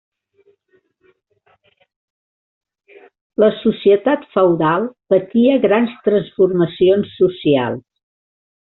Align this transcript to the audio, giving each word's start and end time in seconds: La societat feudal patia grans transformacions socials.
La 3.43 3.51
societat 3.59 4.27
feudal 4.33 4.89
patia 5.15 5.61
grans 5.69 5.95
transformacions 6.11 7.17
socials. 7.23 7.85